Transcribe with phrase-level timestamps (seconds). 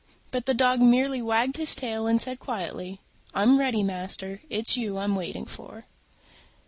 [0.31, 3.01] But the Dog merely wagged his tail and said quietly,
[3.35, 5.85] "I'm ready, master: it's you I'm waiting for."